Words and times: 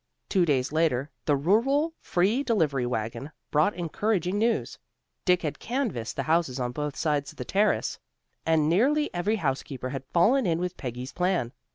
Two 0.29 0.45
days 0.45 0.71
later, 0.71 1.11
the 1.25 1.35
Rural 1.35 1.93
Free 1.99 2.41
Delivery 2.41 2.87
wagon 2.87 3.31
brought 3.51 3.75
encouraging 3.75 4.39
news. 4.39 4.79
Dick 5.25 5.43
had 5.43 5.59
canvassed 5.59 6.15
the 6.15 6.23
houses 6.23 6.59
on 6.59 6.71
both 6.71 6.95
sides 6.95 7.31
the 7.33 7.45
Terrace, 7.45 7.99
and 8.43 8.67
nearly 8.67 9.13
every 9.13 9.35
housekeeper 9.35 9.89
had 9.89 10.03
fallen 10.11 10.47
in 10.47 10.57
with 10.57 10.75
Peggy's 10.75 11.13
plan. 11.13 11.51